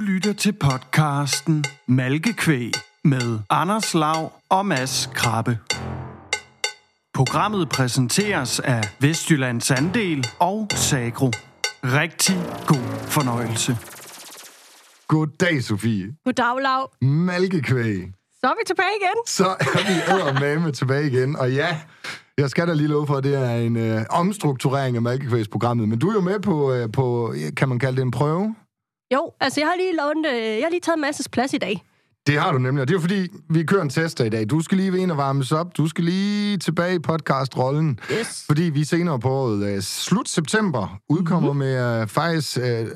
[0.00, 2.72] lytter til podcasten Malkekvæg
[3.04, 5.58] med Anders Lav og Mads Krabbe.
[7.14, 11.30] Programmet præsenteres af Vestjyllands Andel og Sagro.
[11.84, 12.36] Rigtig
[12.66, 13.76] god fornøjelse.
[15.08, 16.14] Goddag, Sofie.
[16.24, 16.90] Goddag, Lav.
[17.02, 18.12] Malkekvæg.
[18.40, 19.16] Så er vi tilbage igen.
[19.26, 21.36] Så er vi med tilbage igen.
[21.36, 21.80] Og ja,
[22.38, 25.88] jeg skal da lige love for, at det er en øh, omstrukturering af Malkekvægsprogrammet.
[25.88, 28.54] Men du er jo med på, øh, på, kan man kalde det en prøve?
[29.14, 31.82] Jo, altså jeg har lige, lånt, øh, jeg har lige taget masses plads i dag.
[32.26, 34.50] Det har du nemlig, og det er jo fordi, vi kører en tester i dag.
[34.50, 35.76] Du skal lige ind og varmes op.
[35.76, 37.98] Du skal lige tilbage i podcast-rollen.
[38.12, 38.44] Yes.
[38.46, 41.58] Fordi vi senere på året, øh, slut september, udkommer mm-hmm.
[41.66, 42.86] med øh, faktisk øh,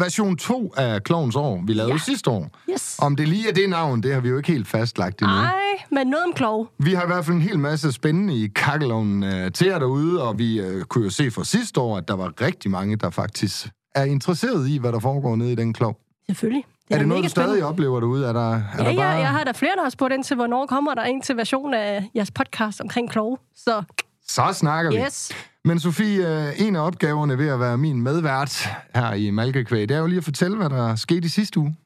[0.00, 1.98] version 2 af Klovens År, vi lavede Ja.
[1.98, 2.50] sidste år.
[2.70, 2.96] Yes.
[2.98, 5.36] Om det lige er det navn, det har vi jo ikke helt fastlagt endnu.
[5.36, 5.52] Ej,
[5.90, 6.68] men noget om klog.
[6.78, 10.22] Vi har i hvert fald en hel masse spændende i kakkeloven øh, til jer derude,
[10.22, 13.10] og vi øh, kunne jo se fra sidste år, at der var rigtig mange, der
[13.10, 16.00] faktisk er interesseret i, hvad der foregår nede i den klov.
[16.26, 16.64] Selvfølgelig.
[16.88, 17.68] Det er det noget, du stadig spændende.
[17.68, 18.26] oplever derude?
[18.28, 19.08] Er der, er Ja, der ja, bare...
[19.10, 21.74] jeg har der flere, der har spurgt ind til, hvornår kommer der en til version
[21.74, 23.38] af jeres podcast omkring klog.
[23.56, 23.82] Så
[24.28, 24.96] Så snakker vi.
[25.06, 25.32] yes.
[25.64, 29.94] Men Sofie, øh, en af opgaverne ved at være min medvært her i Malkekvæg, det
[29.94, 31.76] er jo lige at fortælle, hvad der skete i sidste uge.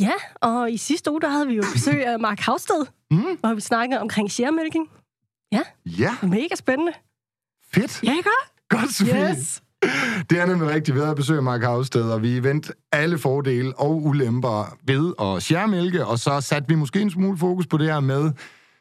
[0.00, 3.22] Ja, og i sidste uge, der havde vi jo besøg af Mark Havsted, Mm.
[3.40, 4.86] hvor vi snakkede omkring sharemælking.
[5.52, 6.92] Ja, Mega spændende.
[7.74, 8.02] fedt.
[8.02, 8.30] Ja, ikke
[8.68, 9.30] Godt, Sofie.
[9.30, 9.62] Yes.
[10.30, 14.04] Det er nemlig rigtigt ved at besøge Mark Havsted, og vi vendte alle fordele og
[14.04, 18.00] ulemper ved at sharemælke, og så satte vi måske en smule fokus på det her
[18.00, 18.32] med,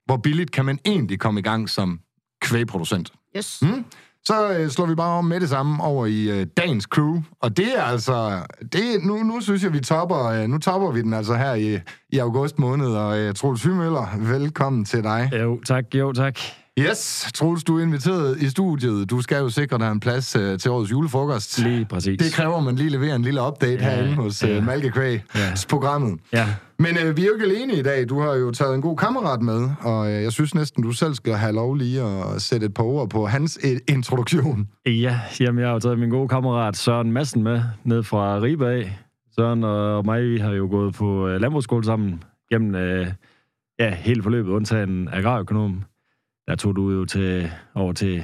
[0.06, 2.00] hvor billigt kan man egentlig komme i gang som
[2.42, 3.12] kvægproducent.
[3.38, 3.60] Yes.
[3.62, 3.86] Mm.
[4.26, 7.58] Så øh, slår vi bare om med det samme over i øh, dagens crew, og
[7.58, 8.42] det er altså,
[8.74, 11.80] det, nu, nu synes jeg, vi topper, øh, nu topper vi den altså her i,
[12.10, 15.32] i august måned, og øh, Troels Hymøller, velkommen til dig.
[15.34, 15.86] Jo, tak.
[15.94, 16.40] Jo, tak.
[16.80, 19.10] Yes, Troels, du er inviteret i studiet.
[19.10, 21.60] Du skal jo sikre dig en plads øh, til årets julefrokost.
[21.60, 22.18] Lige præcis.
[22.20, 24.58] Det kræver, at man lige leverer en lille update Ja, herinde hos ja.
[24.58, 25.40] uh, Malke Kvæg, Ja.
[25.70, 26.20] programmet.
[26.34, 26.46] Ja.
[26.80, 28.10] Men uh, vi er jo ikke alene i dag.
[28.10, 31.14] Du har jo taget en god kammerat med, og uh, jeg synes næsten, du selv
[31.14, 34.68] skal have lov lige at sætte et par ord på hans uh, introduktion.
[34.86, 38.68] Ja, jamen, jeg har jo taget min gode kammerat Søren Madsen med, ned fra Ribe
[38.68, 39.00] af.
[39.36, 43.08] Søren og mig, vi har jo gået på uh, landbrugsskole sammen gennem uh,
[43.80, 45.84] ja, hele forløbet, undtagen agrarøkonom.
[46.50, 48.24] Der tog du jo til, over til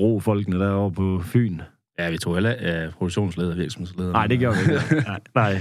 [0.00, 1.60] rofolkene derovre på Fyn.
[1.98, 4.12] Ja, vi tog alle af produktionsleder og virksomhedsleder.
[4.12, 4.94] Nej, det gjorde vi ikke.
[5.08, 5.60] Nej, nej.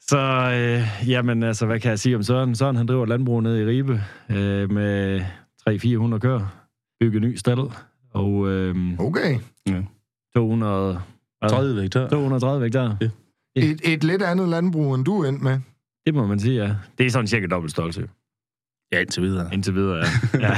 [0.00, 0.18] Så,
[0.54, 2.54] øh, jamen, altså, hvad kan jeg sige om Søren?
[2.54, 5.20] Søren, han driver landbrug nede i Ribe øh, med
[5.68, 6.56] 300-400 køer.
[7.00, 7.70] Bygge ny stald.
[8.10, 9.38] Og øh, Okay.
[10.36, 11.00] 200,
[11.38, 11.50] hvad?
[11.50, 12.08] 30 hektar.
[12.08, 12.96] 230 hektar.
[13.00, 13.10] Ja.
[13.56, 15.58] Et, et lidt andet landbrug, end du endte med.
[16.06, 16.74] Det må man sige, ja.
[16.98, 18.08] Det er sådan cirka dobbelt størrelse,
[18.92, 19.48] Ja, indtil videre.
[19.52, 20.04] indtil videre, ja.
[20.46, 20.54] ja.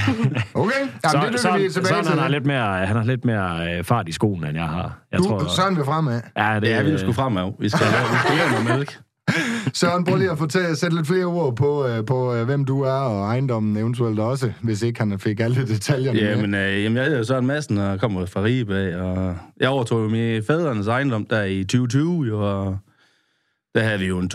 [0.54, 2.10] Okay, Jamen, så, det Søren, vi tilbage Søren, til.
[2.12, 4.98] han har lidt mere, han har lidt mere øh, fart i skoen, end jeg har.
[5.12, 6.20] Jeg du, tror, Søren vil fremad.
[6.37, 7.53] ja, det, Det er vi jo sgu fremad.
[7.60, 7.93] Vi skal vi
[8.25, 8.98] skal have noget mælk.
[9.75, 12.81] Søren, prøv lige at fortælle, sætte lidt flere ord på, uh, på uh, hvem du
[12.82, 16.28] er, og ejendommen eventuelt også, hvis ikke han fik alle detaljerne med.
[16.28, 20.09] Jamen, øh, jamen, jeg hedder Søren Madsen og kommer fra Ribe og jeg overtog jo
[20.09, 22.78] min fædrenes ejendom der i 2020, jo, og
[23.75, 24.31] der havde vi jo en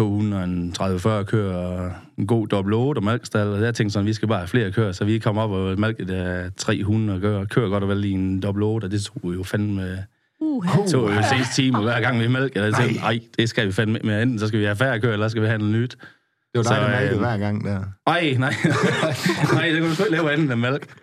[0.74, 4.28] 230-40 køer og en god dobbelt 8 og malkstald, og jeg tænkte sådan, vi skal
[4.28, 7.84] bare have flere køer, så vi kom op og malkede der 300 køer, køer godt
[7.84, 9.98] og vel i en dobbelt 8, og det tog jo fandme
[10.40, 12.64] Uh, Det tog jo 6 timer hver gang vi mælker.
[12.64, 14.22] Jeg tænkte, nej, det skal vi fandme med.
[14.22, 15.90] Enten så skal vi have færre køer, eller skal vi have noget nyt.
[15.92, 16.00] det
[16.56, 17.80] var dig, så, der malkede øh, hver gang der.
[18.08, 18.54] Nej, nej.
[19.54, 20.94] nej, det kunne du ikke lave andet end mælk.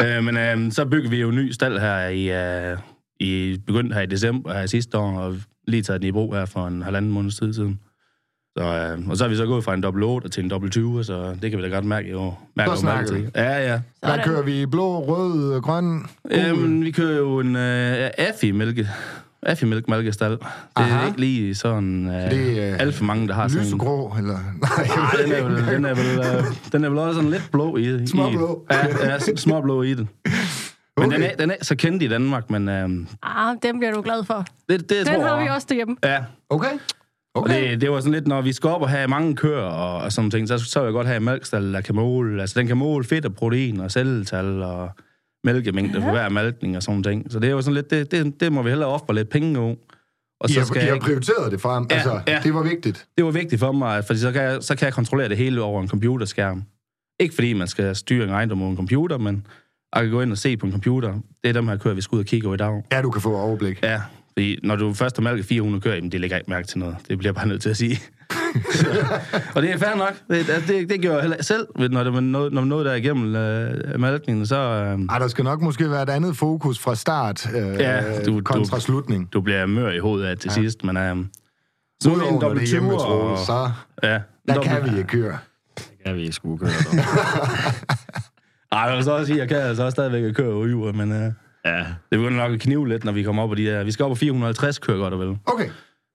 [0.00, 2.30] Øh, men øh, så bygger vi jo en ny stald her i,
[2.70, 2.78] øh,
[3.20, 5.36] i begyndt her i december her sidste år, og
[5.66, 7.80] lige taget den i brug her for en halvanden måneds tid siden.
[8.58, 10.72] Så, øh, og så er vi så gået fra en dobbelt 8 til en dobbelt
[10.72, 12.48] 20, så det kan vi da godt mærke i år.
[12.56, 13.30] Mærke Så snakker mælketid.
[13.36, 13.72] Ja, ja.
[13.72, 14.24] Der Sådan.
[14.24, 16.02] kører vi blå, rød, grøn.
[16.30, 18.88] Jamen, vi kører jo en øh, Affi-mælke.
[19.42, 20.30] Affi-mælk mælkestal.
[20.30, 20.38] Det
[20.76, 21.06] er Aha.
[21.06, 23.66] ikke lige sådan øh, Det er, øh, alt for mange, der har sådan en.
[23.66, 24.32] Lysegrå, eller...
[24.62, 27.48] Nej, Nej, den er vel, den er vel, øh, den er vel også sådan lidt
[27.52, 28.02] blå i.
[28.02, 28.66] i Småblå.
[28.70, 29.94] Ja, ja, s- småblå i
[30.96, 31.08] den.
[31.08, 31.22] Men Okay.
[31.22, 32.88] den, er, den er så kendt i Danmark, men øh,
[33.22, 34.44] ah, den bliver du glad for.
[34.68, 35.96] det, det Den tror har vi også derhjemme.
[36.04, 36.72] Ja, Okay.
[37.34, 37.70] og Okay.
[37.70, 40.12] det, det var sådan lidt, når vi skal op og have mange køer og, og
[40.12, 42.66] sådan ting, så, så vil jeg godt have en mælkestal, der kan måle, altså den
[42.66, 44.90] kan måle fedt og protein og celletal og
[45.44, 47.32] mælkemængde for hver malkning og sådan ting.
[47.32, 49.58] Så det er jo sådan lidt, det, det, det må vi hellere ofre lidt penge
[49.58, 49.74] over.
[50.40, 51.86] Og I så har, skal I har prioriteret det frem.
[51.90, 52.40] Ja, altså, ja.
[52.42, 53.06] det var vigtigt.
[53.16, 55.62] det var vigtigt for mig, fordi så kan, jeg, så kan jeg kontrollere det hele
[55.62, 56.62] over en computerskærm.
[57.20, 59.46] Ikke fordi man skal styre en ejendom over en computer, men
[59.94, 61.12] jeg kan gå ind og se på en computer.
[61.42, 62.82] Det er dem her køer, vi skal ud og kigge over i dag.
[62.92, 63.82] Ja, du kan få overblik.
[63.82, 64.00] Ja,
[64.32, 66.78] fordi når du først har mælket 400 køer, jamen det lægger jeg ikke mærke til
[66.78, 66.96] noget.
[67.08, 68.00] Det bliver jeg bare nødt til at sige.
[69.54, 70.14] og det er fair nok.
[70.30, 72.92] Det, det, det gjorde jeg heller ikke selv, når, det, var noget, når noget der
[72.92, 74.56] er igennem øh, malkningen, så...
[74.56, 78.40] Øh, Ej, der skal nok måske være et andet fokus fra start øh, Ja, du-
[78.44, 79.32] kontra du- slutning.
[79.32, 80.62] du bliver mør i hovedet af til ja.
[80.62, 80.96] sidst, men...
[80.96, 81.16] Øh,
[82.02, 83.70] Så er en Udover når dobbelt det er hjemme, og- så
[84.02, 84.08] Ja.
[84.08, 84.20] der
[84.54, 85.38] Dobbelt- kan vi ikke køre.
[85.78, 86.70] Det kan vi sgu køre.
[88.72, 88.78] Dog.
[88.78, 91.32] Ej, jeg vil så også sige, jeg kan altså også stadigvæk køre uger, men uh,
[91.64, 91.78] ja.
[91.78, 93.84] det begynder nok at knive lidt, når vi kommer op på de der...
[93.84, 95.68] Vi skal op på 450 kører godt og vel, Okay.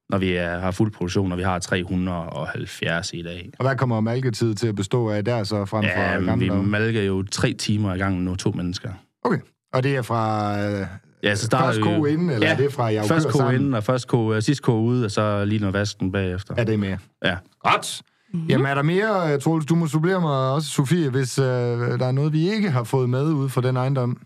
[0.10, 3.52] når vi er, har fuld produktion, og vi har 370 i dag.
[3.60, 6.50] Og hvad kommer malketid til at bestå af der så frem fra Ja, gamle vi
[6.50, 8.90] malker jo tre timer i gangen nu, to mennesker.
[9.24, 9.40] Okay.
[9.74, 10.88] Og det er fra øh,
[11.24, 13.74] Ja, så starter først ko inden, eller ja, er det fra jeg Først ko inden,
[13.74, 16.56] og først ko, uh, sidst ko ude, og så lige noget vasken bagefter.
[16.58, 16.98] Er det med?
[17.26, 17.38] Ja.
[17.60, 18.02] Godt.
[18.34, 18.50] Mm-hmm.
[18.50, 19.66] Jamen er der mere, øh, Troels?
[19.66, 23.10] Du må supplere mig også, Sofie, hvis øh, der er noget, vi ikke har fået
[23.10, 24.18] med ud fra den ejendom.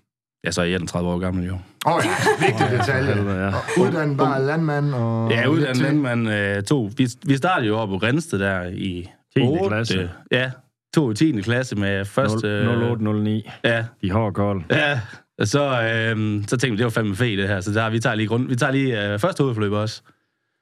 [0.45, 1.53] Ja, så er jeg 31 år gammel jo.
[1.85, 3.33] Åh oh, ja, vigtig detalje.
[3.45, 3.47] ja.
[3.47, 5.31] Og Uddannet bare landmand og...
[5.31, 6.89] Ja, uddannet landmand øh, to.
[6.97, 9.41] Vi, vi startede jo op på Grænsted der i 10.
[9.41, 9.67] 8.
[9.67, 10.09] klasse.
[10.31, 10.51] Ja,
[10.95, 11.41] to i 10.
[11.41, 12.61] klasse med første...
[12.61, 13.49] 0809.
[13.63, 14.61] Ja, De hårde kold.
[14.71, 14.99] ja.
[15.39, 17.99] Og så, øh, så tænkte vi, det var fandme fedt det her, så der, vi
[17.99, 20.01] tager lige, grund, vi tager lige øh, første hovedforløb også.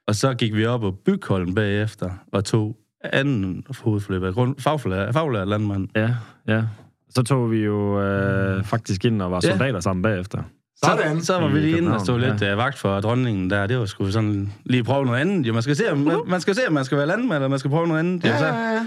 [0.08, 5.12] Og så gik vi op på Bygholm bagefter, og tog anden hovedforløb af grund, faglærer,
[5.12, 5.88] faglærer landmand.
[5.96, 6.10] Ja,
[6.48, 6.62] ja.
[7.10, 9.50] Så tog vi jo øh, faktisk ind og var Ja.
[9.50, 10.42] soldater sammen bagefter.
[10.84, 11.20] Sådan.
[11.20, 12.54] Så var vi I lige inde og stå København, lidt ja.
[12.54, 13.66] vagt for dronningen der.
[13.66, 15.46] Det var sgu sådan lige prøve noget andet.
[15.46, 17.48] Jo, man skal se, om man, man skal se, om man skal være landmand, eller
[17.48, 18.24] man skal prøve noget andet.
[18.24, 18.86] Jo, Ja, så ja, ja.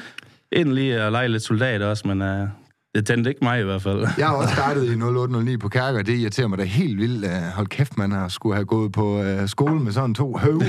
[0.52, 2.48] ind lige og lege lidt soldat også, men uh,
[2.96, 4.00] det tændte ikke mig i hvert fald.
[4.18, 7.26] Jeg har også startet i 0809 på Kærker, og det irriterer mig da helt vildt.
[7.26, 10.64] Uh, hold kæft, man har skulle have gået på uh, skole med sådan to høver.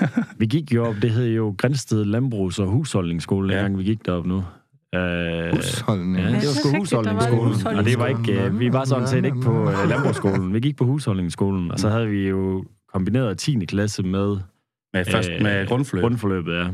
[0.40, 3.58] Vi gik jo op, det hed jo Grænsted Landbrugs- og Husholdningsskole, Ja.
[3.58, 4.44] dengang vi gik derop nu.
[4.94, 6.16] Øh, Husholdning.
[6.18, 7.66] Ja, det var sgu husholdningsskolen.
[7.78, 10.54] Og det var ikke, øh, vi var sådan set ikke på øh, landbrugsskolen.
[10.54, 13.64] Vi gik på husholdningsskolen, og så havde vi jo kombineret 10.
[13.64, 14.36] klasse med
[14.94, 16.02] Med, først, øh, med grundforløb.
[16.02, 16.66] grundforløbet, ja.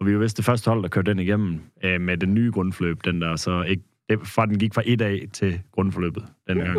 [0.00, 2.50] Og vi var vist det første hold, der kørte den igennem øh, med den nye
[2.52, 6.58] grundforløb, den der så ikke, det, fra den gik fra et af til grundforløbet den
[6.58, 6.78] gang.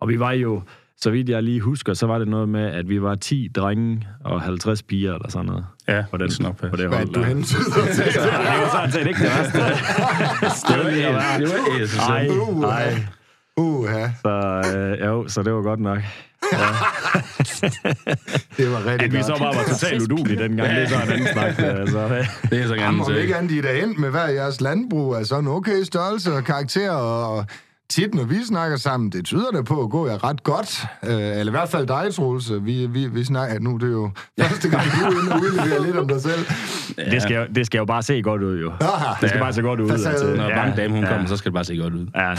[0.00, 0.62] Og vi var jo,
[0.96, 4.08] så vidt jeg lige husker, så var det noget med, at vi var 10 drenge
[4.24, 5.66] og 50 piger eller sådan noget.
[5.88, 7.26] Ja, På, den, det nok på det Hvad hold du der.
[7.26, 8.12] hentyder til.
[8.12, 9.58] Så det var sådan set ikke det værste
[10.60, 11.38] sted lige at være.
[11.40, 12.26] Det var æs, Nej,
[12.60, 12.94] nej.
[13.56, 14.12] Uh, ja.
[14.22, 15.98] Så, øh, jo, så det var godt nok.
[18.56, 21.12] Det var rigtig At vi så bare var totalt udulige dengang, det er så en
[21.12, 21.58] anden snak.
[21.58, 24.60] Altså, Det er så gerne Jamen, ikke andet, I er da endt med hver jeres
[24.60, 27.46] landbrug af sådan okay størrelse og karakter, og
[27.90, 30.82] tit, når vi snakker sammen, det tyder da på at gå jer ret godt.
[31.04, 32.52] Øh, eller i hvert fald dig, Troels.
[32.62, 34.10] Vi, vi, vi snakker, nu det er jo
[34.40, 36.44] første gang, du er inde og udleverer lidt om dig selv.
[37.10, 38.72] det, skal, jo- det skal jo bare se godt ud, jo.
[38.80, 39.14] Aha.
[39.20, 39.90] Det skal bare se godt ud.
[39.90, 40.34] Altså.
[40.36, 42.06] Når Ja, bankdame hun ja, kommer, så skal det bare se godt ud.
[42.14, 42.34] Ja.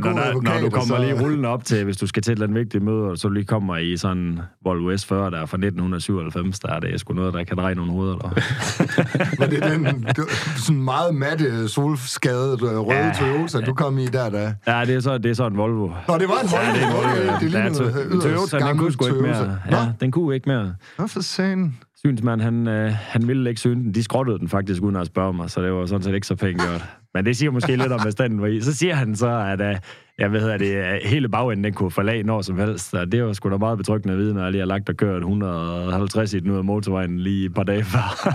[0.00, 2.32] Når, når, advokat, når du kommer så- lige rullende op til, hvis du skal til
[2.32, 5.24] et eller andet vigtigt møde, og så lige kommer i sådan en Volvo S40 der
[5.24, 8.14] er fra 1997, der er det sgu noget, der kan dreje nogle hoveder.
[8.14, 9.36] Eller?
[9.38, 13.12] Var det den du- sådan meget matte, solskadede, røde Ja.
[13.12, 14.54] Toyota, du kom i der, da?
[14.66, 15.86] Ja, det er så, det er så en Volvo.
[16.08, 16.56] Nå, det var en Volvo.
[16.56, 17.08] Ja, det er en Volvo.
[17.32, 17.38] Ja.
[17.40, 19.46] det Ja, ligner to- Toyota, den kunne sgu ikke mere.
[19.70, 20.74] Nå, Ja, den kunne ikke mere.
[20.98, 21.78] Nå, for sagen.
[21.98, 23.94] Synsmand, han, øh, han ville ikke syne den.
[23.94, 26.34] De skrottede den faktisk, uden at spørge mig, så det var sådan set ikke så
[26.36, 26.84] pænt gjort.
[27.14, 28.60] Men det siger måske lidt om, hvad standen var i.
[28.60, 29.76] Så siger han så, at øh,
[30.18, 32.94] jeg ved, at det, øh, hele bagenden den kunne forlage når som helst.
[32.94, 34.96] Og det var sgu da meget betryggende at vide, når jeg lige har lagt og
[34.96, 38.30] kørt 150 i den ud af motorvejen lige et par dage før.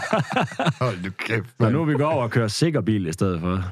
[0.83, 1.73] Hold nu kæft, så mand.
[1.73, 3.63] nu er vi går over og kører sikker bil i stedet for.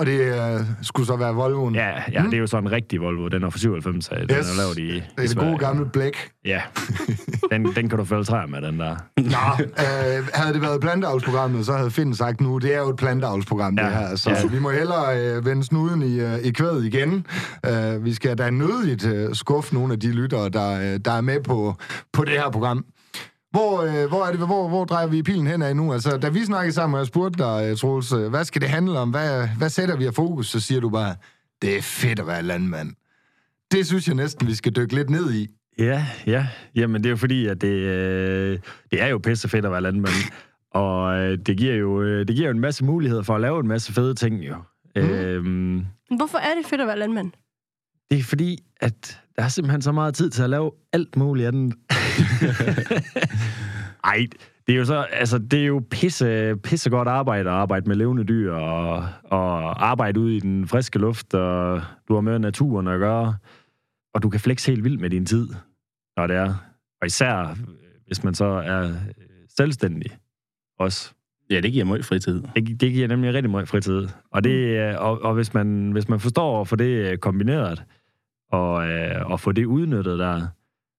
[0.00, 1.74] Og det uh, skulle så være Volvoen.
[1.74, 3.28] Ja, ja det er jo sådan en rigtig Volvo.
[3.28, 4.50] Den er fra 97, så den Yes.
[4.50, 6.16] er lavet i, Det er det gode gamle blæk.
[6.44, 6.60] Ja,
[7.50, 8.96] den, den kan du fælde træer med, den der.
[9.16, 12.96] Nå, øh, havde det været planteavlsprogrammet, så havde Finn sagt nu, det er jo et
[12.96, 13.84] planteavlsprogram, ja.
[13.84, 14.16] det her.
[14.16, 14.46] Så Ja.
[14.46, 17.26] vi må hellere øh, vende snuden i, øh, i kvædet igen.
[17.66, 21.20] Øh, vi skal da nødigt øh, skuffe nogle af de lyttere, der, øh, der er
[21.20, 21.74] med på,
[22.12, 22.84] på det her program.
[23.50, 25.92] Hvor, øh, hvor, er det, hvor, hvor drejer vi pilen hen af nu?
[25.92, 28.68] Altså, da vi snakkede sammen, og jeg spurgte dig, øh, Troels, øh, hvad skal det
[28.68, 29.10] handle om?
[29.10, 30.50] Hvad, hvad sætter vi af fokus?
[30.50, 31.14] Så siger du bare,
[31.62, 32.92] det er fedt at være landmand.
[33.72, 35.48] Det synes jeg næsten, vi skal dykke lidt ned i.
[35.78, 36.46] Ja, ja.
[36.74, 38.58] Jamen, det er jo fordi, at det, øh,
[38.90, 40.14] det er jo pissefedt at være landmand.
[40.70, 43.60] Og øh, det, giver jo, øh, det giver jo en masse muligheder for at lave
[43.60, 44.54] en masse fede ting, jo.
[44.96, 45.02] Mm.
[45.02, 47.30] Øhm, Hvorfor er det fedt at være landmand?
[48.10, 51.48] det er fordi, at der er simpelthen så meget tid til at lave alt muligt
[51.48, 51.74] andet.
[54.04, 54.26] Ej,
[54.66, 57.96] det er jo så, altså, det er jo pisse, pisse godt arbejde at arbejde med
[57.96, 62.88] levende dyr og, og arbejde ude i den friske luft, og du har med naturen
[62.88, 63.36] at gøre,
[64.14, 65.48] og du kan flexe helt vildt med din tid,
[66.16, 66.54] når det er.
[67.00, 67.56] Og især, øh,
[68.06, 68.94] hvis man så er øh,
[69.56, 70.10] selvstændig
[70.78, 71.12] også.
[71.50, 72.42] Ja, det giver mig fritid.
[72.56, 74.08] Det, det giver nemlig rigtig meget fritid.
[74.30, 77.82] Og, det, er- og, og hvis, man, hvis man forstår at få det øh, kombineret,
[78.52, 80.46] og, øh, og få det udnyttet der,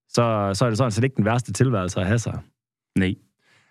[0.08, 2.38] så, så er det sådan set ikke den værste tilværelse at have sig.
[2.98, 3.14] Nej.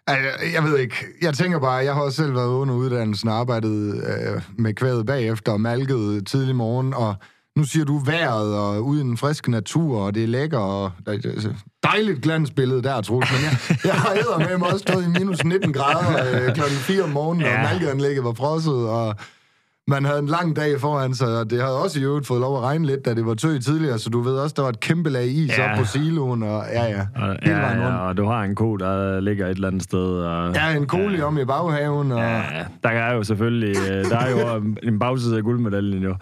[0.08, 0.96] Altså, jeg ved ikke.
[1.22, 5.06] Jeg tænker bare, jeg har også selv været under uddannelsen og arbejdet øh, med kvædet
[5.06, 7.16] bagefter og malket tidlig morgen, og
[7.56, 10.92] nu siger du vejret og ude i den friske natur, og det er lækker, og
[11.06, 15.06] der er dejligt glansbillede der, Troels, men jeg, jeg har æder med mig også stået
[15.06, 17.58] i minus 19 grader øh, klokken 4 om morgenen, ja.
[17.58, 19.16] og malkeanlægget var frosset, og
[19.91, 22.57] man havde en lang dag foran sig, og det havde også i øvrigt fået lov
[22.57, 24.79] at regne lidt, da det var tø tidligere, så du ved også, der var et
[24.79, 25.71] kæmpe lag is Ja.
[25.71, 27.93] op på siloen, og ja, ja, Og, hele ja, vejen rundt.
[27.93, 30.00] ja, og du har en ko, der ligger et eller andet sted.
[30.00, 32.19] Og, Ja, en koli om i baghaven, og...
[32.19, 32.41] ja,
[32.83, 33.75] der er jo selvfølgelig...
[33.91, 36.15] øh, Der er jo en bagside af guldmedaljen jo.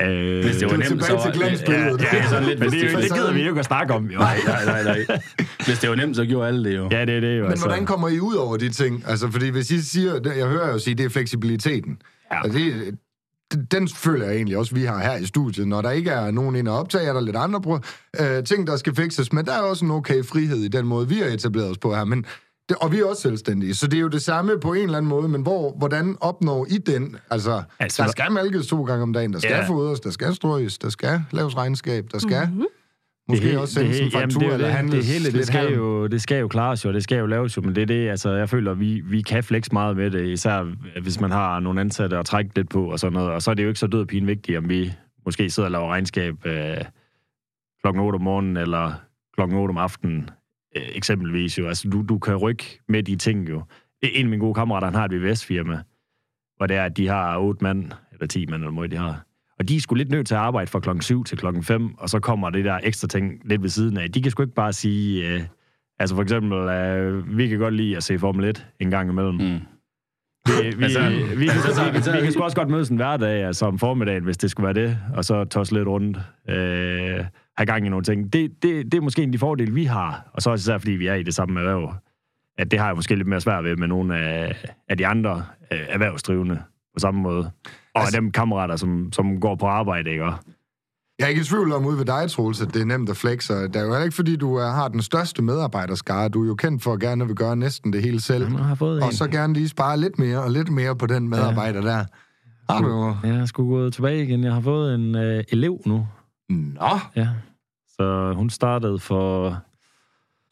[0.00, 1.30] Øh, Hvis det var er nemt, så...
[1.66, 1.74] til.
[1.74, 3.94] Ja, ja, sådan lidt, Men hvis det, det, det gider vi jo ikke at snakke
[3.94, 4.18] om, jo.
[4.18, 5.18] Nej, nej, nej, nej.
[5.66, 6.88] Hvis det var nemt, så gjorde alle det jo.
[6.90, 7.42] Ja, det er det jo.
[7.42, 7.66] Men altså.
[7.66, 9.04] hvordan kommer I ud over de ting?
[9.08, 11.98] Altså, fordi hvis I siger, jeg hører jo sige, det er fleksibiliteten.
[12.32, 12.42] Ja.
[12.44, 15.68] Altså, det, den føler jeg egentlig også, vi har her i studiet.
[15.68, 17.80] Når der ikke er nogen ind og optage, er der lidt andre brug,
[18.20, 19.32] øh, ting, der skal fikses.
[19.32, 21.94] Men der er også en okay frihed i den måde, vi har etableret os på
[21.94, 22.04] her.
[22.04, 22.24] Men
[22.68, 24.98] det, og vi er også selvstændige, så det er jo det samme på en eller
[24.98, 27.16] anden måde, men hvor, hvordan opnår I den?
[27.30, 29.68] Altså, altså Altså, der skal malkes to gange om dagen, der skal Ja.
[29.68, 32.66] fodres, der skal strøges, der skal laves regnskab, der skal mm-hmm.
[33.30, 35.74] Måske he- også sendes en faktura det, er eller det, handles det hele, det skal,
[35.74, 38.08] jo, det skal jo klares jo, det skal jo laves jo, men det er det,
[38.08, 40.62] altså, jeg føler, vi, vi kan flex meget med det, især
[41.02, 43.54] hvis man har nogle ansatte at trække lidt på og sådan noget, og så er
[43.54, 44.92] det jo ikke så død og pine vigtigt, om vi
[45.24, 46.76] måske sidder og laver regnskab øh,
[47.82, 48.92] klokken 8 om morgenen, eller
[49.36, 50.30] klokken 8 om aftenen,
[50.76, 51.66] øh, eksempelvis jo.
[51.68, 53.62] Altså, du, du kan rykke med de ting jo.
[54.02, 55.78] En af mine gode kammerater, han har et VVS-firma,
[56.56, 59.24] hvor det er, at de har 8 mand, eller 10 mand, eller hvor de har.
[59.60, 61.94] Og de er sgu lidt nødt til at arbejde fra klokken 7 til klokken 5,
[61.98, 64.12] og så kommer det der ekstra ting lidt ved siden af.
[64.12, 65.40] De kan sgu ikke bare sige, øh,
[65.98, 69.34] altså for eksempel, øh, vi kan godt lide at se Formel 1 en gang imellem.
[69.34, 69.58] Mm.
[70.46, 72.88] Vi, vi, Altså, vi, vi, kan, altså, vi, altså- vi kan sgu også godt mødes
[72.88, 76.16] en hverdag, altså om formiddagen, hvis det skulle være det, og så tosse lidt rundt,
[76.48, 77.24] øh,
[77.56, 78.32] have gang i nogle ting.
[78.32, 80.78] Det, det, det er måske en af de fordele, vi har, og så også især,
[80.78, 81.94] fordi vi er i det samme erhverv,
[82.58, 85.44] at det har jeg måske lidt mere svært ved med nogle af, af de andre
[85.72, 86.62] øh, erhvervsdrivende
[86.94, 87.50] på samme måde.
[88.00, 90.24] Og altså, dem kammerater, som, som går på arbejde, ikke?
[91.18, 93.16] Jeg er ikke i tvivl om ude ved dig, Troels, at det er nemt at
[93.16, 93.52] flexe.
[93.54, 96.28] Det er jo heller ikke, fordi du er, har den største medarbejderskare.
[96.28, 98.48] Du er jo kendt for at gerne vil gøre næsten det hele selv.
[98.56, 99.14] jeg har fået Og en.
[99.14, 102.04] så gerne lige spare lidt mere og lidt mere på den medarbejder der.
[102.72, 103.16] Har du?
[103.28, 104.44] Jeg skulle gå tilbage igen.
[104.44, 106.06] Jeg har fået en øh, elev nu.
[106.48, 107.28] Nå, Ja.
[107.88, 109.50] Så hun startede for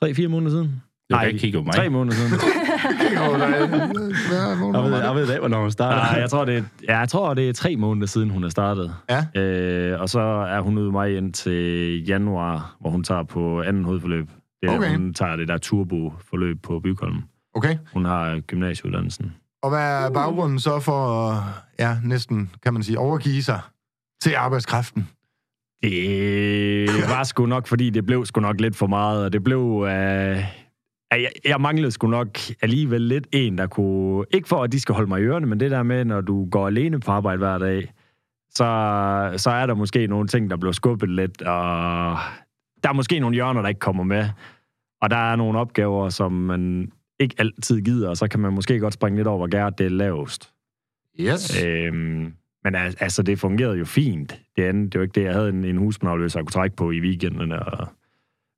[0.05, 0.83] 3-4 måneder siden.
[1.11, 1.75] Du kan ikke kigge på mig.
[1.75, 2.33] Tre måneder siden.
[2.85, 5.97] Jeg ved, jeg ved ikke, hvornår hun starter.
[5.97, 8.49] Nej, jeg tror, det er, ja, jeg tror, det er tre måneder siden, hun er
[8.49, 8.95] startet.
[9.11, 9.41] Ja.
[9.41, 13.85] Øh, og så er hun ude mig ind til januar, hvor hun tager på anden
[13.85, 14.29] hovedforløb.
[14.63, 14.91] Det er, Okay.
[14.91, 17.17] Hun tager det der turbo-forløb på Bygholm.
[17.55, 17.77] Okay.
[17.93, 19.33] Hun har gymnasieuddannelsen.
[19.63, 21.35] Og hvad er baggrunden så for
[21.79, 23.61] ja, næsten, kan man sige, overgive sig
[24.23, 25.09] til arbejdskraften?
[25.83, 29.87] Det var sgu nok, fordi det blev sgu nok lidt for meget, og det blev...
[29.89, 30.45] Øh,
[31.11, 34.25] jeg, jeg manglede sgu nok alligevel lidt en, der kunne...
[34.31, 36.49] Ikke for, at de skal holde mig i ørerne, men det der med, når du
[36.51, 37.93] går alene på arbejde hver dag,
[38.51, 42.17] så, så er der måske nogle ting, der bliver skubbet lidt, og
[42.83, 44.29] der er måske nogle hjørner, der ikke kommer med.
[45.01, 48.79] Og der er nogle opgaver, som man ikke altid gider, og så kan man måske
[48.79, 50.51] godt springe lidt over, hvor gært det er lavest.
[51.21, 51.65] Yes.
[51.65, 52.33] Øhm,
[52.65, 54.41] men al- altså, det fungerede jo fint.
[54.57, 56.91] Det andet, det var ikke det, jeg havde en, en husmanavløs, jeg kunne trække på
[56.91, 57.89] i weekenderne, og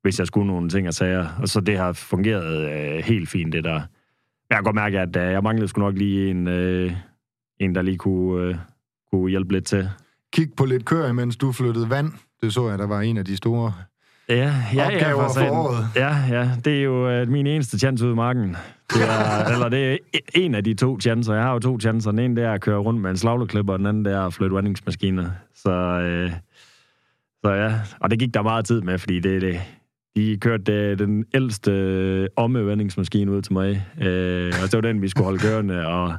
[0.02, 1.26] hvis jeg skulle nogle ting og sager.
[1.42, 3.75] Og så det har fungeret øh, helt fint, det der.
[3.75, 6.92] Men jeg kan godt mærke, at øh, jeg manglede sgu nok lige en, øh,
[7.61, 8.57] en der lige kunne, øh,
[9.12, 9.90] kunne hjælpe lidt til.
[10.33, 12.12] Kig på lidt kør, imens du flyttede vand.
[12.42, 13.73] Det så jeg, der var en af de store
[14.28, 15.50] Ja, ja, opgaver ja, for satan.
[15.50, 15.87] året.
[15.97, 18.57] Ja, ja, det er jo øh, min eneste chance ude i marken.
[18.92, 19.97] Det er, eller det er
[20.35, 21.35] en af de to chancer.
[21.35, 22.11] Jeg har jo to chancer.
[22.11, 24.21] Den ene det er at køre rundt med en slaglerklipper, og den anden det er
[24.26, 25.30] at flytte vandingsmaskiner.
[25.54, 26.33] Så, øh,
[27.45, 29.61] så ja, og det gik der meget tid med, fordi det, det,
[30.17, 33.87] de kørte øh, den ældste øh, omvendingsmaskine ud til mig.
[34.00, 36.14] Øh, og det var den, vi skulle holde kørende, og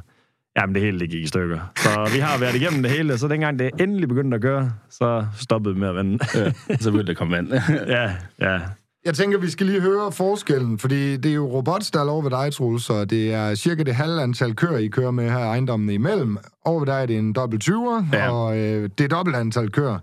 [0.58, 1.58] jamen, det hele det gik i stykker.
[1.76, 4.72] Så vi har været igennem det hele, og så dengang det endelig begyndte at køre,
[4.90, 6.18] så stoppede vi med at vende.
[6.34, 7.48] Ja, så begyndte der komme vand.
[7.96, 8.60] ja, ja.
[9.04, 12.52] Jeg tænker, vi skal lige høre forskellen, fordi det er jo robotstall over ved dig,
[12.52, 16.36] Troels, så det er cirka det halve antal køer, I kører med her ejendommen imellem.
[16.64, 18.30] Over ved dig er det en dobbelt 20'er, Ja.
[18.30, 19.98] og øh, det er dobbelt antal køer.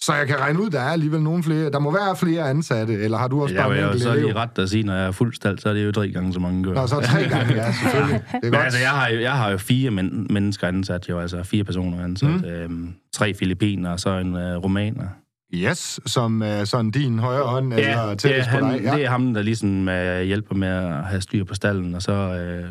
[0.00, 1.70] Så jeg kan regne ud, der er alligevel nogle flere.
[1.70, 4.24] Der må være flere ansatte, eller har du også Jeg bare vil en så lige
[4.24, 4.36] elev?
[4.36, 6.40] ret at sige, når jeg er fuld stald, så er det jo tre gange så
[6.40, 6.74] mange gør.
[6.74, 8.20] Nå, så tre gange, ja, selvfølgelig.
[8.32, 8.64] Det er Men godt.
[8.64, 12.04] altså, jeg har jo, jeg har jo fire men, mennesker ansat, jo, altså fire personer
[12.04, 12.30] ansat.
[12.30, 12.44] Mm.
[12.44, 15.06] Øhm, tre filipiner og så en øh, romaner.
[15.54, 18.82] Yes, som uh, sådan din højre hånd, eller ja, tættest på han, dig.
[18.82, 18.94] Ja.
[18.94, 22.12] det er ham, der ligesom øh, hjælper med at have styr på stallen, og så,
[22.12, 22.70] øh,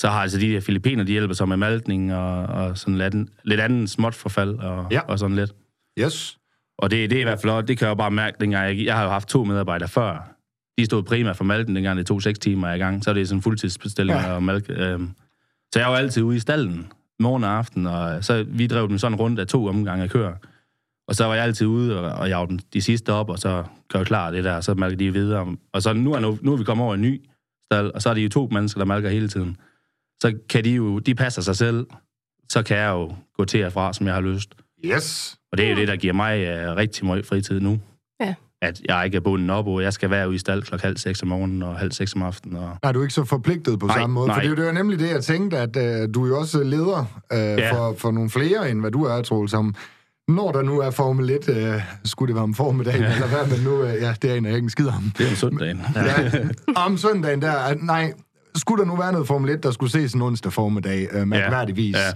[0.00, 3.14] så har altså de der filipiner, de hjælper så med malkning og, og sådan lidt,
[3.44, 5.00] lidt anden småt forfald og, Ja.
[5.00, 5.52] og sådan lidt.
[6.00, 6.38] Yes.
[6.78, 8.68] Og det, det er i hvert fald også, det kan jeg jo bare mærke, dengang
[8.78, 10.32] jeg, jeg har jo haft to medarbejdere før.
[10.78, 13.04] De stod primært for malken, dengang det tog seks timer i gang.
[13.04, 14.32] Så er det sådan en fuldtidsbestilling Ja.
[14.32, 14.72] og malke.
[14.72, 15.10] Øhm.
[15.72, 18.98] Så jeg var altid ude i stallen, morgen og aften, og så vi drev dem
[18.98, 20.32] sådan rundt af to omgange af køer.
[21.08, 23.64] Og så var jeg altid ude og, og jagte dem de sidste op, og så
[23.88, 25.56] gør jeg klar det der, og så malker de videre.
[25.72, 27.22] Og så nu er, nu, nu er vi kommet over i en ny
[27.72, 29.56] stald, og så er de jo to mennesker, der malker hele tiden.
[30.22, 31.86] Så kan de jo, de passer sig selv,
[32.48, 34.54] så kan jeg jo gå til og fra, som jeg har lyst.
[34.84, 35.36] Yes.
[35.56, 37.78] Og det er jo det, der giver mig uh, rigtig meget fritid nu.
[38.20, 38.34] Ja.
[38.62, 40.96] At jeg ikke er bundet op, og jeg skal være ude i stald klokken halv
[40.96, 42.56] seks om morgenen og halv seks om aftenen.
[42.56, 42.76] Og...
[42.82, 44.26] Er du ikke så forpligtet på Nej, samme måde?
[44.26, 44.34] nej.
[44.36, 46.38] For det, er jo- det var nemlig det, jeg tænkte, at øh, du er jo
[46.38, 47.72] også leder øh, Ja.
[47.72, 49.50] for, for nogle flere, end hvad du er, Troels.
[49.50, 49.74] Som,
[50.28, 53.12] når der nu er Formel 1, øh, skulle det være om formiddagen, ja.
[53.14, 55.12] eller hvad, men nu, øh, ja, det aner jeg ikke en skid om.
[55.18, 55.80] Det er jo søndagen.
[55.94, 56.40] Ja.
[56.86, 58.12] om søndagen der, at, nej,
[58.54, 61.96] skulle der nu være noget Formel 1, der skulle ses en onsdag formiddag, øh, mærkværdigvis.
[61.96, 62.12] Ja.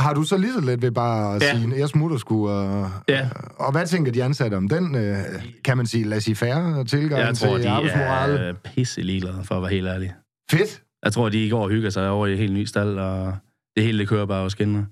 [0.00, 1.56] Har du så lige så let ved bare at Ja.
[1.56, 3.28] sige, jeg smutter sgu, øh, Ja.
[3.58, 5.16] og hvad tænker de ansatte om den, øh,
[5.64, 8.30] kan man sige, laissez-faire tilgang Jeg tror, til de arbejdsmoral?
[8.36, 10.14] er pisse ligeglade, for at være helt ærlig.
[10.50, 10.82] Fedt.
[11.04, 13.34] Jeg tror, de går og hygger sig over i et helt ny stald, og
[13.76, 14.84] det hele det kører bare over skinner.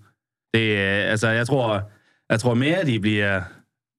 [0.55, 1.91] Det, er- altså, jeg tror,
[2.31, 3.41] jeg tror mere, de bliver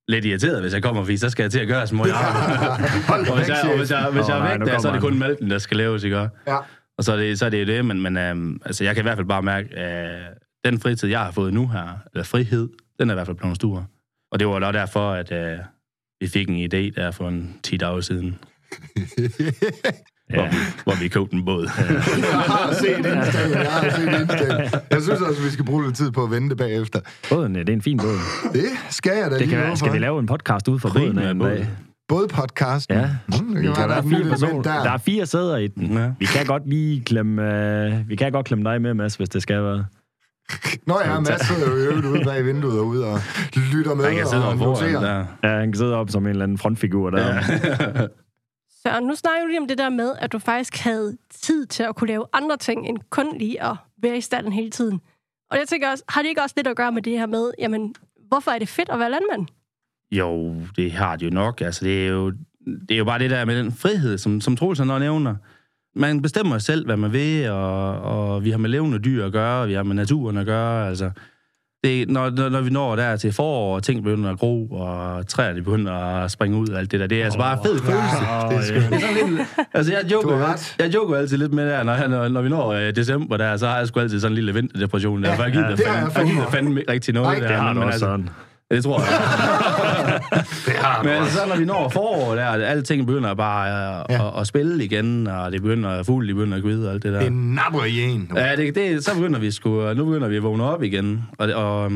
[0.07, 1.87] lidt irriteret, hvis jeg kommer, fordi så skal jeg til at gøre.
[1.87, 4.79] Hold da og hvis jeg, og hvis jeg, hvis jeg er nej, væk nu der,
[4.79, 6.17] så er det kun mælken, der skal laves, ikke?
[6.47, 6.57] Ja.
[6.97, 9.01] Og så er det, så er det jo det, men, men øhm, altså, jeg kan
[9.01, 10.33] i hvert fald bare mærke, at
[10.65, 13.55] den fritid, jeg har fået nu her, eller frihed, den er i hvert fald blevet
[13.55, 13.87] stor.
[14.31, 15.57] Og det var da derfor, at øh,
[16.21, 18.35] vi fik en idé der for en 10 dage siden,
[20.29, 20.49] hvor, Ja.
[20.49, 21.63] vi, hvor vi købte en båd.
[21.69, 24.69] Jeg har set indstillingen, jeg har set indstillingen.
[24.91, 26.99] Jeg synes også, vi skal bruge lidt tid på at vente bagefter.
[27.29, 28.17] Båden, ja, det er en fin båd.
[28.53, 29.93] Det skal jeg da Det lige kan skal for.
[29.93, 31.49] vi lave en podcast ud Krig båden båd.
[31.49, 31.67] dag?
[32.07, 32.97] Både podcasten.
[32.97, 33.09] Ja.
[33.27, 34.61] Mm, det Vi kan være, der er fire personer.
[34.61, 34.91] Der der.
[34.91, 35.97] er fire sæder i den.
[35.97, 36.11] Ja.
[36.19, 37.41] Vi kan godt lige klemme,
[38.01, 39.85] uh, vi kan godt klemme dig med, Mads, hvis det skal være.
[40.85, 43.19] Nå ja, Mads sidder jo øvrigt ude bag vinduet og ude og
[43.73, 44.99] lytter med Man kan sidde og foran noterer.
[44.99, 45.49] der.
[45.49, 47.35] Ja, han kan sidde op som en eller anden frontfigur der.
[47.35, 47.41] Ja.
[48.81, 51.83] Så nu snakker du lige om det der med, at du faktisk havde tid til
[51.83, 55.01] at kunne lave andre ting, end kun lige at være i stallen hele tiden.
[55.51, 57.51] Og jeg tænker også, har det ikke også lidt at gøre med det her med,
[57.59, 57.95] jamen,
[58.27, 59.47] hvorfor er det fedt at være landmand?
[60.11, 61.61] Jo, det har det jo nok.
[61.61, 62.29] Altså, det er jo,
[62.65, 65.35] det er jo bare det der med den frihed, som, som Troels han nævner.
[65.95, 69.61] Man bestemmer selv, hvad man vil, og, og vi har med levende dyr at gøre,
[69.61, 70.87] og vi har med naturen at gøre.
[70.87, 71.11] Altså,
[71.83, 75.27] det, når, når, når vi når der til forår, og ting begynder at gro, og
[75.27, 77.79] træerne begynder at springe ud og alt det der, det er altså bare en fed
[77.79, 78.17] følelse.
[78.49, 78.89] Det er skønt.
[78.89, 82.27] Det er sådan lidt, altså jeg joker, jeg joker altid lidt med der, når, når,
[82.27, 85.23] når vi når øh, december der, så har jeg sgu altid sådan en lille vinterdepression
[85.23, 86.83] der, for jeg gider, jeg fandme, fandme.
[86.89, 87.47] rigtig noget Nej, der.
[87.47, 88.29] Det har men du også altså, sådan.
[88.71, 89.07] Det tror jeg.
[90.65, 91.33] Det har Men også.
[91.33, 93.67] så når vi når forår der, alting begynder bare
[93.99, 94.27] at, Ja.
[94.27, 97.13] at, at spille igen, og det begynder, fugle de begynder at kvide og alt det
[97.13, 97.19] der.
[97.19, 98.31] En napper i en.
[98.35, 101.23] Ja, det, det, så begynder vi sgu, nu begynder vi at vågne op igen.
[101.37, 101.91] Og, og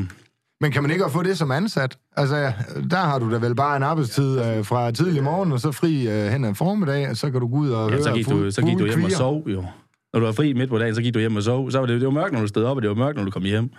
[0.62, 1.98] Men kan man ikke få det som ansat?
[2.18, 2.52] Altså,
[2.90, 6.08] der har du da vel bare en arbejdstid øh, fra tidlig morgen, og så fri
[6.08, 8.30] øh, hen ad formiddag, og så kan du gå ud og ja, høre så gik,
[8.30, 9.66] du, så gik du hjem og sov, jo.
[10.14, 11.72] Når du var fri midt på dagen, så gik du hjem og sov.
[11.72, 13.24] Så var det, det var mørkt, når du stod op, og det var mørkt, når
[13.24, 13.70] du kom hjem.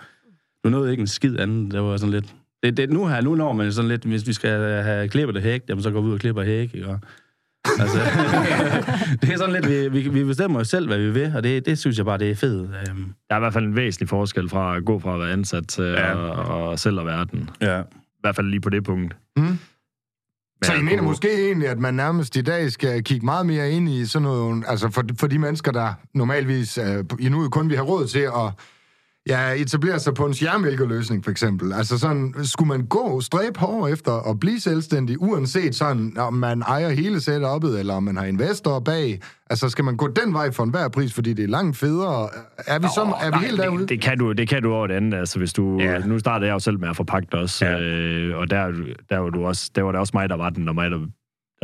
[0.63, 1.73] Du nåede ikke en skid andet.
[1.73, 2.25] Det var sådan lidt...
[2.65, 5.61] Det, det, nu her, nu når man sådan lidt, hvis vi skal have klippet hæk,
[5.69, 6.87] jamen så går vi ud og klipper hæk, ikke?
[6.87, 6.99] Og,
[7.79, 7.97] altså,
[9.21, 11.65] det er sådan lidt, vi, vi, vi bestemmer os selv, hvad vi vil, og det,
[11.65, 12.61] det synes jeg bare, det er fedt.
[12.91, 15.31] Um, Der er i hvert fald en væsentlig forskel fra at gå fra at være
[15.31, 16.07] ansat til Ja.
[16.07, 16.13] ja.
[16.15, 17.49] og, og selv at være den.
[17.61, 17.81] ja.
[17.81, 19.15] I hvert fald lige på det punkt.
[19.37, 19.43] Mm.
[19.43, 19.57] Men
[20.63, 23.89] Så I mener måske egentlig, at man nærmest i dag skal kigge meget mere ind
[23.89, 27.77] i sådan noget, altså for, for de mennesker, der normalvis øh, i nuet kun vil
[27.77, 28.51] have råd til at
[29.29, 31.73] ja, etablere sig på en skærmælkeløsning, for eksempel.
[31.73, 36.61] Altså sådan, skulle man gå stræbe hårdt efter at blive selvstændig, uanset sådan, om man
[36.61, 40.51] ejer hele setup'et, eller om man har investorer bag, altså skal man gå den vej
[40.51, 42.29] for enhver pris, fordi det er langt federe?
[42.67, 43.81] Er vi, så, er vi Nej, helt derude?
[43.81, 45.17] det, det, kan du, det kan du over det andet.
[45.17, 45.99] Altså, hvis du, Ja.
[45.99, 47.79] Nu startede jeg jo selv med at forpagte også, ja.
[47.79, 48.71] øh, og der,
[49.09, 50.99] der, var du også, der var det også mig, der var den, og mig, der,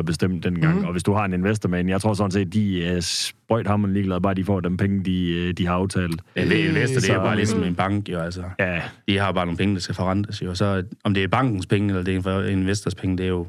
[0.01, 0.79] der bestemte dengang.
[0.79, 0.85] Mm.
[0.85, 3.67] Og hvis du har en investor med en, jeg tror sådan set, de er sprøjt
[3.67, 6.21] hammerende ligeglade, bare de får dem penge, de, øh, de har aftalt.
[6.35, 8.43] Investor, det er jo Så- bare ligesom en bank, jo, altså.
[8.59, 10.55] Ja, De har bare nogle penge, der skal forrentes, jo.
[10.55, 13.47] Så om det er bankens penge, eller det er en investors penge, det er jo...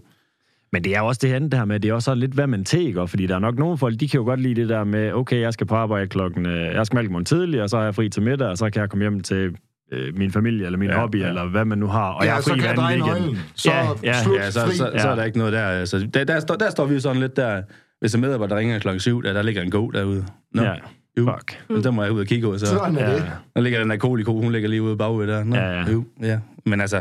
[0.72, 2.64] Men det er også det andet der med, det er også sådan lidt, hvad man
[2.64, 5.12] tænker, fordi der er nok nogle folk, de kan jo godt lide det der med,
[5.12, 7.84] okay, jeg skal på arbejde klokken, øh, jeg skal mælke morgen tidlig, og så har
[7.84, 9.56] jeg fri til middag, og så kan jeg komme hjem til
[9.92, 11.28] øh, min familie, eller min Ja, hobby, ja.
[11.28, 13.06] eller hvad man nu har, og Ja, jeg har så fri hver anden weekend.
[13.20, 13.38] nøglen.
[13.54, 15.06] Så Ja, ja, slut, Ja, så, så, så Ja.
[15.08, 15.64] er der ikke noget der.
[15.66, 17.62] Altså, der, der, står, der står vi jo sådan lidt der...
[18.00, 20.24] Hvis en medarbejder ringer klokken syv, der, der ligger en go derude.
[20.54, 20.72] Nå, Ja,
[21.18, 21.24] jo.
[21.38, 21.58] fuck.
[21.70, 21.82] Mm.
[21.82, 22.66] Der må jeg ud og kigge over, så...
[22.66, 23.14] Sådan er Ja.
[23.16, 23.30] det.
[23.54, 25.44] Der ligger den der koliko, hun ligger lige ude bagved der.
[25.44, 25.90] Nå, Ja, ja.
[25.92, 26.38] Jo, ja.
[26.66, 27.00] Men altså,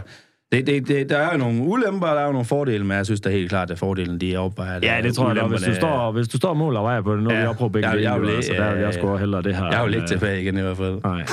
[0.52, 2.98] det, det, det, der er jo nogle ulemper, og der er jo nogle fordele, men
[2.98, 4.80] jeg synes da helt klart, at fordelen de er opvejer.
[4.84, 5.48] Ja, det tror jeg da.
[5.48, 7.42] Hvis du står, hvis du står og måler og vejer på det, nu Ja.
[7.42, 8.94] vi oppe på begge Jeg- dele, jeg vil jo, ikke- altså, der vil ja, jeg
[8.94, 9.18] sgu ja.
[9.18, 9.66] hellere det her.
[9.66, 10.94] Jeg er jo lidt end, tilbage igen i hvert fald.
[10.96, 11.24] øh, Nej.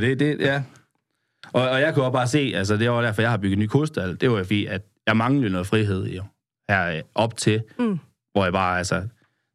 [0.00, 0.62] Det, det, det, ja.
[1.52, 3.62] Og, og jeg kunne også bare se, altså det var derfor, jeg har bygget en
[3.62, 4.16] ny kostal.
[4.20, 6.22] Det var fordi, at jeg manglede noget frihed jo,
[6.70, 7.98] her øh, op til, Mm.
[8.32, 9.02] hvor jeg bare, altså,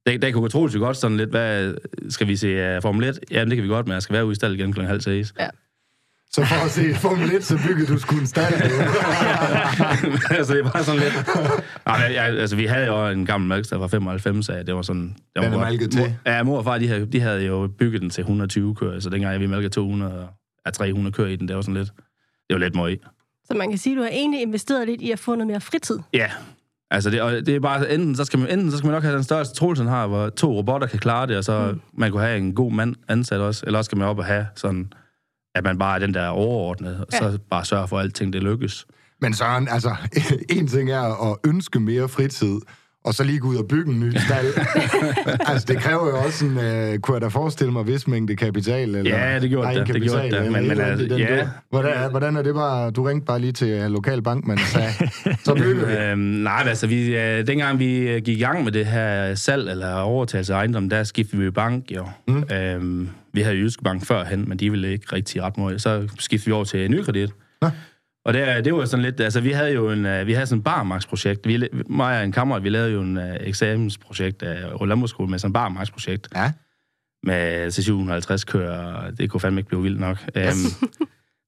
[0.06, 1.76] det, det kunne troligt godt sådan lidt, hvad
[2.10, 3.20] skal vi se uh, Formel 1?
[3.32, 4.82] Jamen, det kan vi godt, men jeg skal være ude i stald igen kl.
[4.82, 5.34] halv seks.
[6.36, 8.54] Så for at se Formel 1, så byggede du sgu en stald.
[10.38, 11.13] altså, det var sådan lidt...
[11.86, 14.82] Nej, men, jeg, altså, vi havde jo en gammel mælkestad fra 95, så det var
[14.82, 15.04] sådan...
[15.04, 15.67] Det var Den er godt.
[15.67, 16.00] malket til.
[16.02, 19.00] Mor, ja, mor og far, de havde, de havde jo bygget den til 120 køer,
[19.00, 20.28] så dengang vi mælkede 200
[20.65, 21.91] ja, 300 køer i den, det var sådan lidt...
[22.48, 23.00] Det var lidt møg.
[23.46, 25.62] Så man kan sige, at du har egentlig investeret lidt i at få noget mere
[25.62, 26.00] fritid.
[26.13, 26.32] Ja,
[26.91, 29.04] altså det, og det er bare, enten så, skal man, enten så skal man nok
[29.04, 31.82] have den største Troelsen har, hvor to robotter kan klare det, og så mm.
[31.93, 34.46] man kunne have en god mand ansat også, eller også skal man op og have
[34.56, 34.93] sådan,
[35.56, 38.44] at man bare er den der overordnede, og så bare sørge for, at alting det
[38.44, 38.86] lykkes.
[39.22, 39.96] Men Søren, altså,
[40.58, 42.60] en ting er at ønske mere fritid,
[43.04, 44.54] og så lige gå ud og bygge en ny stald.
[45.52, 48.96] altså, det kræver jo også en, uh, kunne jeg da forestille mig, vis mængde kapital?
[48.96, 49.76] Eller Ja, det gjorde det.
[49.76, 50.52] Det egenkapital, gjorde det.
[50.52, 51.48] Men- men altså, den ja.
[51.70, 54.89] Hvordan, hvordan er det bare, du ringte bare lige til uh, lokal bankmand og sagde,
[55.44, 55.94] så bygger vi.
[55.94, 59.70] Øhm, nej, altså, vi, øh, dengang vi øh, gik i gang med det her salg
[59.70, 62.06] eller overtagelse af ejendom, der skiftede vi bank, jo.
[62.28, 62.44] Mm.
[62.56, 65.82] Øhm, vi havde Jyske Bank førhen, men de ville ikke rigtig ret meget.
[65.82, 67.30] Så skiftede vi over til Nykredit.
[67.62, 67.70] Nå.
[68.26, 70.60] Og det, det var sådan lidt, altså vi havde jo en, øh, vi havde sådan
[70.60, 71.48] en barmarksprojekt.
[71.48, 75.50] Vi, mig og en kammerat, vi lavede jo en uh, eksamensprojekt af Rolandborg med sådan
[75.50, 76.52] en barmarksprojekt Ja.
[77.24, 80.18] med til 750 køer, og det kunne fandme ikke blive vildt nok.
[80.36, 80.44] Um,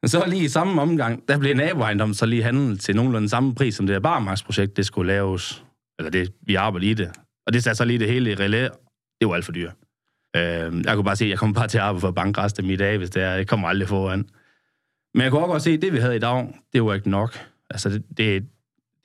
[0.01, 3.55] men så lige i samme omgang, der blev naboejendom så lige handlet til nogenlunde samme
[3.55, 5.63] pris, som det her barmarksprojekt, det skulle laves,
[5.99, 7.11] eller det, vi arbejder i det.
[7.47, 8.67] Og det satte så lige det hele i relæ.
[9.21, 9.73] Det var alt for dyrt.
[10.37, 10.41] Uh,
[10.85, 12.63] jeg kunne bare se, at jeg kommer bare til at arbejde for at banke resten
[12.63, 14.25] af mit dag, hvis det er, jeg kommer aldrig foran.
[15.15, 17.09] Men jeg kunne også godt se, at det vi havde i dag, det var ikke
[17.09, 17.37] nok.
[17.69, 18.45] Altså, det, det,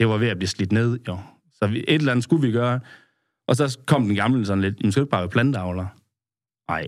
[0.00, 1.18] det var ved at blive slidt ned, jo.
[1.52, 2.80] Så vi, et eller andet skulle vi gøre.
[3.48, 5.86] Og så kom den gamle sådan lidt, jamen skal du ikke bare være planteavler?
[6.70, 6.86] Nej,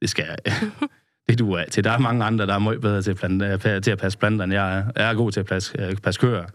[0.00, 0.38] det skal jeg.
[1.28, 1.84] det du er til.
[1.84, 4.44] Der er mange andre, der er meget bedre til at, plante, til at passe planter,
[4.44, 4.84] end jeg er.
[4.96, 6.46] Jeg er god til at passe, øh, passe køer.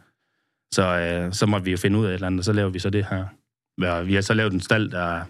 [0.74, 2.70] Så, øh, så måtte vi jo finde ud af et eller andet, og så laver
[2.70, 3.26] vi så det her.
[3.82, 5.24] Ja, Vi har så lavet en stald, der er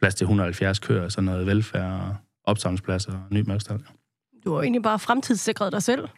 [0.00, 3.80] plads til 170 køer, sådan noget velfærd og opsamlingspladser og ny mærkestal.
[4.44, 6.08] Du har egentlig bare fremtidssikret dig selv.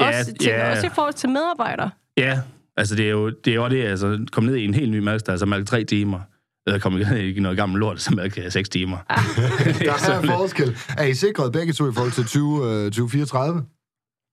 [0.00, 0.70] Ja, også, tænker, ja.
[0.70, 1.90] også i forhold til medarbejdere.
[2.16, 2.40] Ja,
[2.76, 4.98] altså det er jo det, er jo det altså kom ned i en helt ny
[4.98, 6.20] mærkestal, så mærke tre timer.
[6.66, 8.96] Eller komme ned i noget gammelt lort, så mærke seks timer.
[9.06, 10.76] Der er forskel.
[10.98, 13.64] Er I sikret begge to i forhold til 20, øh, 2034?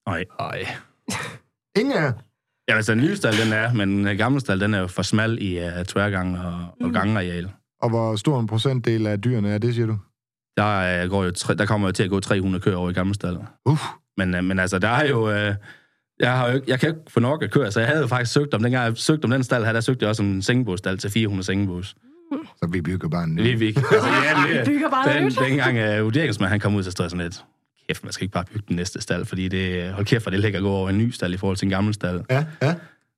[0.08, 0.26] Nej.
[0.40, 0.68] Ej.
[1.80, 2.14] Ingen af?
[2.70, 5.02] Ja, altså den nye stald, den er, men den gamle stald, den er jo for
[5.02, 7.52] smal i uh, tværgang og, og gangareal.
[7.82, 9.98] Og hvor stor en procentdel af dyrene er det, siger du?
[10.58, 12.94] Der, uh, går jo tre, der kommer jo til at gå 300 køer over i
[12.94, 13.38] gamle stald.
[13.66, 13.82] Uff.
[14.18, 15.28] Men, uh, men altså, der er jo...
[15.50, 15.56] Uh,
[16.20, 18.08] jeg, har jo, ikke- jeg kan ikke få nok at køre, så jeg havde jo
[18.08, 20.30] faktisk søgt om, dengang jeg søgte om den stald her, der søgte jeg også om
[20.30, 21.96] en sengebåsstald til 400 sengebås.
[22.58, 23.42] Så vi bygger bare en ny.
[23.42, 24.08] Vi, vi, altså,
[24.54, 25.40] ja, Vi bygger bare den, nyt.
[25.40, 27.44] dengang uh, vurderingsmand, han kom ud, så stod jeg sådan lidt,
[27.88, 30.40] kæft, man skal ikke bare bygge den næste stald, fordi det, hold kæft, for det
[30.40, 32.22] ligger at gå over en ny stald i forhold til en gammel stald.
[32.30, 32.76] Ja, ja.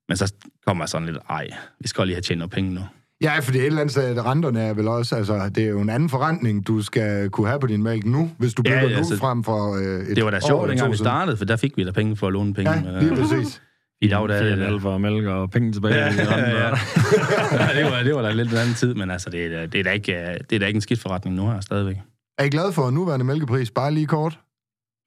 [0.08, 0.34] Men så
[0.68, 1.48] kommer jeg sådan lidt, ej,
[1.80, 2.82] vi skal lige have tjent noget penge nu.
[3.24, 5.64] Ja, for det er et eller andet sted, at renterne er vel også, altså, det
[5.64, 8.62] er jo en anden forretning, du skal kunne have på din mælk nu, hvis du
[8.62, 10.88] bygger ja, nu altså, frem for øh, et Det var da år sjovt, eller dengang
[10.88, 11.06] to vi siden.
[11.06, 12.72] startede, for der fik vi da penge for at låne penge.
[12.72, 13.62] Ja, lige præcis.
[14.02, 14.68] I dag, der er det...
[14.68, 15.96] Fire for mælk og penge tilbage.
[15.96, 16.68] Ja, i ja, ja.
[16.70, 19.66] ja, det, var, det var da lidt en anden tid, men altså, det, er, da-
[19.66, 21.96] det, er da ikke, øh, det er da ikke en skidt forretning nu her stadigvæk,
[22.38, 23.72] Er I glad for nuværende mælkepris?
[23.72, 24.40] Bare lige kort.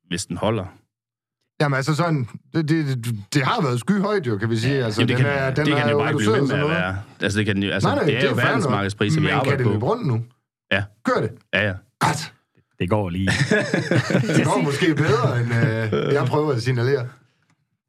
[0.08, 0.64] hvis den holder.
[1.62, 4.84] Jamen altså sådan, det, det, det, det har været skyhøjt jo, kan vi sige.
[4.84, 6.42] Altså, Jamen, det den kan, er, den det er kan jo bare ikke blive ved
[6.42, 6.96] med at være.
[7.20, 8.44] Altså, det, kan, jo- altså, Nej, nej, det er jo fair nok.
[8.44, 9.72] verdensmarkedspriser, vi Men kan arbejder det på.
[9.72, 10.20] løbe rundt nu?
[10.72, 10.82] Ja.
[11.04, 11.30] Gør det.
[11.54, 11.72] Ja, ja.
[12.00, 12.32] Godt.
[12.78, 13.28] Det går lige.
[14.36, 15.50] Det går måske bedre, end
[16.06, 17.06] øh, jeg prøver at signalere.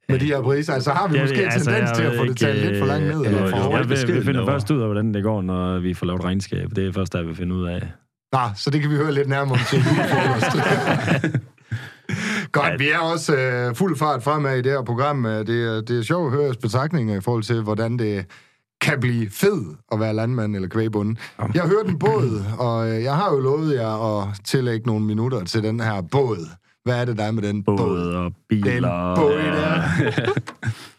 [0.09, 0.73] Med de her priser.
[0.73, 2.67] Altså har vi Jeg måske en altså, tendens jeg til at få det talt ikke,
[2.69, 3.19] lidt for langt ned.
[3.21, 3.89] øh, Eller jo, for jo, højt.
[4.07, 6.69] Jeg, vi, finder først ud af, hvordan det går, når vi får lavet regnskab.
[6.75, 7.91] Det er først der, vi finder ud af.
[8.33, 9.79] Nå, så det kan vi høre lidt nærmere om til.
[12.53, 15.25] Godt, vi er også øh, fuld fart fremad i det her program.
[15.25, 18.25] Øh, Det er, det er sjovt at høre betragtninger i forhold til, hvordan det
[18.81, 21.15] kan blive fed at være landmand eller kvægbonde.
[21.53, 25.05] Jeg har hørt en båd, og øh, jeg har jo lovet jer at tillægge nogle
[25.05, 26.47] minutter til den her båd.
[26.83, 27.77] Hvad er det, der er med den båd?
[27.77, 28.71] Båd og biler.
[28.71, 29.33] Den båd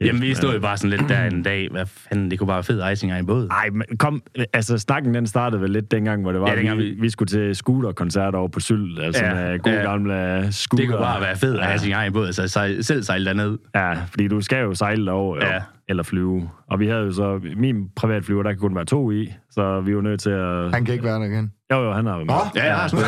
[0.00, 0.06] der.
[0.06, 1.68] Jamen, vi stod jo bare sådan lidt der en dag.
[1.70, 3.48] Hvad fanden, det kunne bare være fed icing en båd.
[3.50, 6.78] Ej, men kom, altså snakken den startede vel lidt dengang, hvor det var, Ja, dengang
[6.78, 9.82] vi, vi- skulle til scooter-koncert over på Sylt, altså Ja, med gode ja.
[9.82, 10.82] gamle scooter.
[10.82, 11.74] Det kunne bare være fed ja.
[11.74, 13.58] icing en båd, så sej- selv sejle derned.
[13.74, 15.60] Ja, fordi du skal jo sejle derover, jo, Ja.
[15.90, 16.50] Eller flyve.
[16.70, 19.96] Og vi havde jo så, min privatflyver, der kan kun være to i, så vi
[19.96, 20.74] var nødt til at...
[20.74, 21.52] Han kan ikke være der igen.
[21.72, 22.34] Jo, jo, han har været med.
[22.34, 23.04] Nå, Ja, jeg har sgu- ja,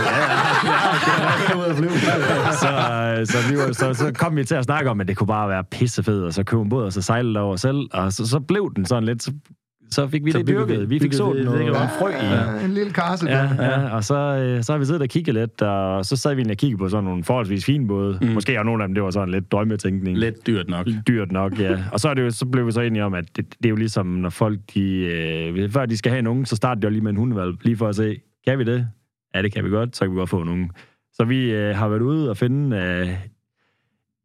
[2.47, 2.53] ja.
[2.53, 2.68] så,
[3.21, 5.27] øh, så, vi var, så, så kom vi til at snakke om, at det kunne
[5.27, 7.88] bare være pissefedt, og så købe en båd, og så sejle derover selv.
[7.92, 9.33] Og så, så blev den sådan lidt, så,
[9.93, 10.91] så fik vi Så det byggede vi- dyrket.
[10.91, 11.89] Vi fik så noget, det noget være.
[11.99, 12.13] frø i.
[12.61, 13.65] Ja, en lille kasse Ja, der.
[13.65, 16.45] ja, og så, øh, så har vi siddet og kigget lidt, og så sad vi
[16.51, 18.19] og kiggede på sådan nogle forholdsvis fine både.
[18.23, 18.29] Mm.
[18.29, 20.19] Måske og nogle af dem, det var sådan lidt drømmetænkning.
[20.19, 20.87] Lidt dyrt nok.
[21.09, 21.79] dyrt nok, ja.
[21.93, 23.71] Og så, er det jo, så blev vi så enige om, at det, det er
[23.71, 26.85] jo ligesom, når folk, de, øh, før de skal have en unge, så starter de
[26.87, 28.17] jo lige med en hundevalg, lige for at se,
[28.49, 28.87] kan vi det?
[29.35, 30.71] Ja, det kan vi godt, så kan vi godt få en unge.
[31.13, 33.09] Så vi øh, har været ude og finde øh,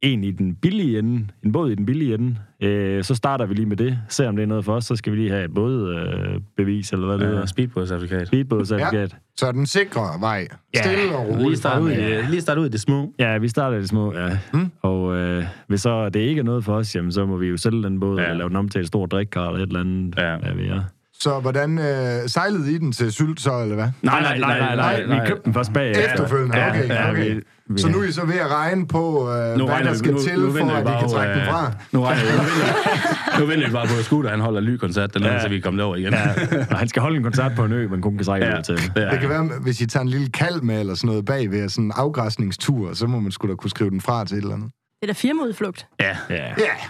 [0.02, 2.36] en i den billige ende, en båd i den billige ende.
[2.64, 4.00] Øh, så starter vi lige med det.
[4.10, 6.42] Ser om det er noget for os, så skal vi lige have et bådbevis, øh,
[6.58, 7.46] bevis, eller hvad det Ja, hedder.
[7.46, 8.28] speedbådsertifikat.
[8.28, 9.16] Speedbådcertifikat.
[9.38, 10.48] Så den sikre vej.
[10.76, 11.60] Ja, Stille og Lige roligt.
[11.60, 13.14] starte ud, i- lige starte ud i det små.
[13.20, 14.38] Ja, vi starter i det små, ja.
[14.54, 14.72] Mm.
[14.82, 17.58] Og øh, hvis så det ikke er noget for os, jamen, så må vi jo
[17.58, 18.24] sælge den båd, Ja.
[18.24, 18.30] ja.
[18.30, 20.38] eller lave den om til et stort drikkar, eller et eller andet, Ja.
[20.38, 20.82] hvad vi er.
[21.20, 23.88] Så hvordan øh, sejlede I den til sylt så, eller hvad?
[24.02, 25.22] Nej, nej, nej, nej, nej.
[25.22, 25.92] Vi købte den først bag.
[25.92, 27.36] Efterfølgende, Ja, okay, ja, okay.
[27.36, 29.98] vi- vi- Så nu er I så ved at regne på, øh, hvad regner der
[29.98, 31.66] skal nu- til, nu for venter vi at I kan bare trække over, den fra.
[31.68, 34.62] øh, Nu regner vi, nu venter- nu venter vi bare på, at Scooter han holder
[34.62, 35.42] lydkoncert dernede, Ja.
[35.42, 36.14] så vi kommer derover igen.
[36.14, 36.30] Ja,
[36.72, 38.62] og han skal holde en koncert på en ø, men kun kan sejle Ja.
[38.62, 38.80] til.
[38.96, 39.10] Ja.
[39.10, 41.70] Det kan være, hvis I tager en lille kald med, eller sådan noget bag ved
[41.70, 44.56] sådan en afgræsningstur, så må man sgu da kunne skrive den fra til et eller
[44.56, 44.72] andet.
[45.02, 45.88] Det er da firmaudflugt.
[46.00, 46.18] ja.
[46.30, 46.36] Ja.
[46.36, 46.42] Ja,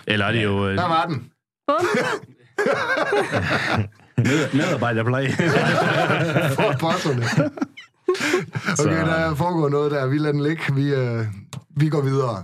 [0.07, 1.23] Eller er det jo øh, der var den.
[1.67, 1.87] Bum.
[4.17, 5.27] med, medarbejderplay.
[6.57, 7.23] For bosserne.
[8.79, 10.07] Okay, der foregår noget der.
[10.07, 10.61] Vi lader den ligge.
[10.75, 11.25] Vi, øh,
[11.75, 12.43] vi går videre.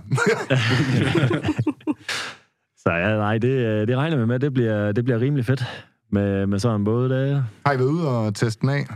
[2.84, 4.38] Så ja, nej, det, øh, det regner vi med.
[4.38, 5.64] Det bliver, det bliver rimelig fedt
[6.12, 7.08] med, med sådan en båd.
[7.08, 7.42] Der.
[7.66, 8.86] Har I været ude og teste den af?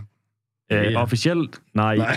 [0.73, 1.01] Øh, Ja.
[1.03, 1.97] Officielt, nej.
[1.97, 2.17] nej.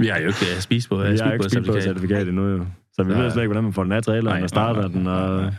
[0.00, 2.48] vi har jo ikke uh, spist på uh, Vi har ikke spildt på certifikat endnu,
[2.48, 2.66] jo.
[2.92, 3.22] Så vi Nej.
[3.22, 5.52] ved slet ikke, hvordan man får den af traileren og starter den, og,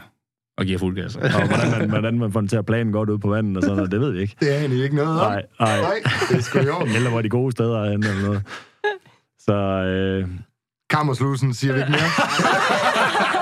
[0.60, 1.16] og giver fuld gas.
[1.16, 3.64] og hvordan, man, hvordan man får den til at plane godt ud på vandet og
[3.64, 3.92] sådan noget.
[3.92, 4.36] Det ved vi ikke.
[4.40, 5.32] Det er egentlig ikke noget om.
[5.32, 5.82] Nej, nej.
[5.82, 5.94] Nej,
[6.30, 6.96] det er sgu i orden.
[6.98, 8.44] Eller hvor de gode steder er henne eller noget.
[9.40, 10.28] Så øh,
[10.90, 12.02] Kammerslusen siger vi ikke mere.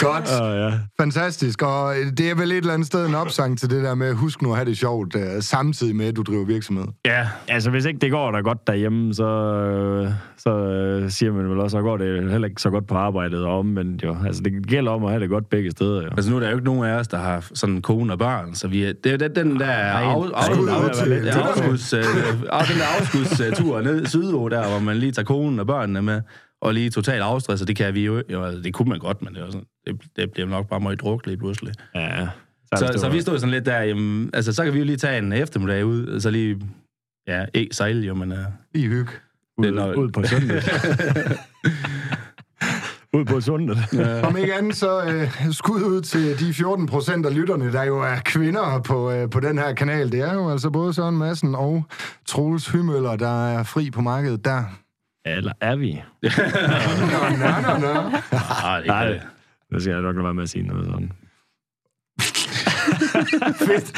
[0.00, 0.28] Godt.
[0.42, 0.72] øh, ja.
[1.00, 1.62] Fantastisk.
[1.62, 4.42] Og det er vel et eller andet sted en opsang til det der med, husk
[4.42, 6.86] nu at have det sjovt, uh, samtidig med, at du driver virksomhed.
[7.04, 11.50] Ja, Altså, hvis ikke det går der godt derhjemme, så, øh, så øh, siger man
[11.50, 14.16] vel også, så går det heller ikke så godt på arbejdet og omvendt jo.
[14.26, 16.08] Altså, det gælder om at have det godt begge steder jo.
[16.16, 18.54] altså nu er der jo ikke nogen af os, der har sådan kone og børn,
[18.54, 19.18] så vi er, det er
[21.94, 22.06] øh,
[22.60, 26.20] af, den der afskudstur ned sydå der, hvor man lige tager konen og børnene med,
[26.62, 29.34] og lige totalt afstresser, det kan vi jo, jo altså, det kunne man godt, men
[29.34, 31.74] det, er sådan, det, det bliver nok bare meget druk lige pludselig.
[31.94, 32.28] Ja,
[32.76, 34.96] Så, det så vi stod sådan lidt der, jamen, altså så kan vi jo lige
[34.96, 36.60] tage en eftermiddag ud, så lige,
[37.28, 38.38] ja, ikke sejle jo, men uh,
[38.74, 39.10] I hygge.
[39.58, 40.64] ud, det er noget- ud på sundet.
[43.18, 43.78] ud på sundet.
[44.24, 44.98] Om ikke andet, så
[45.46, 49.30] uh, skud ud til de 14 procent af lytterne, der jo er kvinder på, uh,
[49.30, 50.12] på den her kanal.
[50.12, 51.84] Det er jo altså både Søren Madsen og
[52.26, 54.64] Troels Hymøller, der er fri på markedet der.
[55.26, 55.92] Eller er vi?
[56.22, 56.28] Nå,
[57.38, 58.00] nå, nå, nå.
[58.64, 59.20] ah, det Nej, kan,
[59.72, 61.12] det skal jeg nok være med at sige noget sådan.
[63.66, 63.92] Fedt.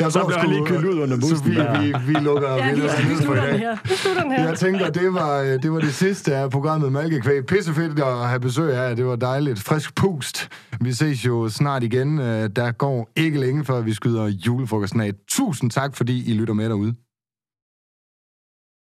[0.00, 1.80] Jeg Så tror blev sgu, lige kørt ud under bussen Sofie, der.
[1.80, 3.58] vi, vi lukker Ja, vi, vi slutter den dag.
[3.58, 3.76] her.
[3.84, 4.48] Vi slutter den her.
[4.48, 7.46] Jeg tænker, det var, øh, det var det sidste af programmet Malkekvæg.
[7.46, 8.96] Pissefedt at have besøg af.
[8.96, 9.62] Det var dejligt.
[9.62, 10.48] Frisk pust.
[10.80, 12.18] Vi ses jo snart igen.
[12.18, 15.12] Øh, Der går ikke længe, før vi skyder julefrokosten af.
[15.28, 16.94] Tusind tak, fordi I lytter med derude.